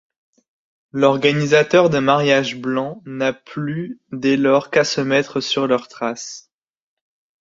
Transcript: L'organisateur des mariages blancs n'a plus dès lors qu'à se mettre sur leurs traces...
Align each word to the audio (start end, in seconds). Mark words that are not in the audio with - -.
L'organisateur 0.93 1.91
des 1.91 1.99
mariages 2.01 2.57
blancs 2.57 3.03
n'a 3.05 3.33
plus 3.33 3.99
dès 4.11 4.35
lors 4.35 4.71
qu'à 4.71 4.83
se 4.83 4.99
mettre 4.99 5.41
sur 5.41 5.67
leurs 5.67 5.87
traces... 5.87 6.49